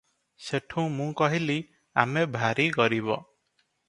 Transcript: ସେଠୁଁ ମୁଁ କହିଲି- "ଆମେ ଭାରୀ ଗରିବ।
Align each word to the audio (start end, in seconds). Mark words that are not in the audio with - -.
ସେଠୁଁ 0.43 0.85
ମୁଁ 0.93 1.05
କହିଲି- 1.19 1.59
"ଆମେ 2.05 2.23
ଭାରୀ 2.37 2.67
ଗରିବ। 2.79 3.19